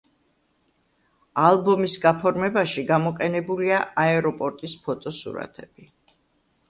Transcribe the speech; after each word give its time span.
ალბომის 1.41 1.97
გაფორმებაში 2.07 2.85
გამოყენებულია 2.93 3.83
აეროპორტის 4.05 4.75
ფოტოსურათები. 4.87 5.87